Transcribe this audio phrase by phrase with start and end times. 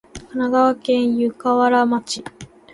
[0.29, 2.23] 神奈川県湯河原町